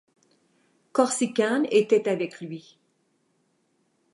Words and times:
Corsican 0.93 1.61
était 1.69 2.09
avec 2.09 2.41
lui. 2.41 2.79